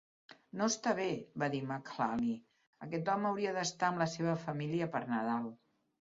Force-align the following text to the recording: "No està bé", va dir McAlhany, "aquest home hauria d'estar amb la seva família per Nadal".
"No 0.59 0.67
està 0.71 0.91
bé", 0.99 1.03
va 1.41 1.49
dir 1.55 1.59
McAlhany, 1.65 2.31
"aquest 2.85 3.11
home 3.15 3.29
hauria 3.31 3.51
d'estar 3.57 3.91
amb 3.93 4.01
la 4.05 4.07
seva 4.13 4.33
família 4.47 4.89
per 4.97 5.03
Nadal". 5.11 5.45